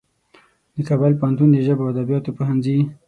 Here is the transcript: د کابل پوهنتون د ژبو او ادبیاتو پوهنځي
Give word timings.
د 0.75 0.77
کابل 0.87 1.11
پوهنتون 1.19 1.49
د 1.51 1.57
ژبو 1.65 1.81
او 1.83 1.91
ادبیاتو 1.93 2.35
پوهنځي 2.37 2.77